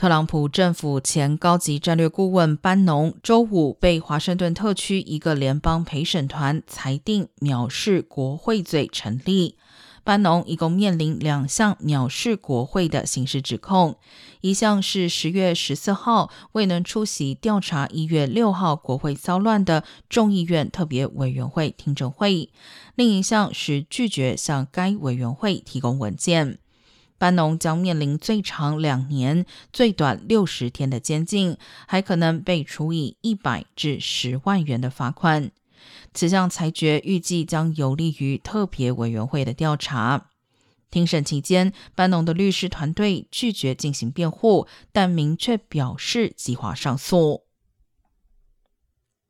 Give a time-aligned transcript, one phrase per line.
[0.00, 9.58] 特朗普政府前高级战略顾问班农周五被华盛顿特区一个联邦陪审团裁定藐视国会罪成立。
[10.02, 13.98] 班农一共面临两项藐视国会的刑事指控，
[14.40, 22.48] 一项是十月十四号未能出席调查一月六号国会骚乱的众议院特别委员会听证会，
[22.94, 26.58] 另一项是拒绝向该委员会提供文件。
[27.20, 29.44] 班农将面临最长两年、
[29.74, 35.50] 最短六十天的监禁，还可能被处以一百至十万元的罚款。
[36.14, 40.28] 此项裁决预计将有利于特别委员会的调查。
[40.90, 47.42] 庭审期间，班农的律师团队拒绝进行辩护，但明确表示计划上诉。